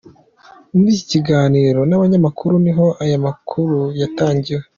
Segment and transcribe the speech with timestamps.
[0.75, 4.63] Muri iki kiganiro n'abanyamakuru niho aya makuru yatangiwe.